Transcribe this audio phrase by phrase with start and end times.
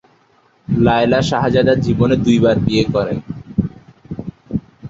[0.67, 3.17] লায়লা শাহজাদা জীবনে দুই বার বিয়ে করেন।